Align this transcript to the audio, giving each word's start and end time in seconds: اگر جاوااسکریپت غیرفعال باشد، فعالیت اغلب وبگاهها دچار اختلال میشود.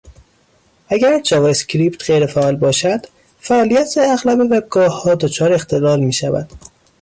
اگر 0.89 1.19
جاوااسکریپت 1.19 2.03
غیرفعال 2.11 2.55
باشد، 2.55 3.05
فعالیت 3.39 3.97
اغلب 3.97 4.39
وبگاهها 4.39 5.15
دچار 5.15 5.53
اختلال 5.53 5.99
میشود. 5.99 6.49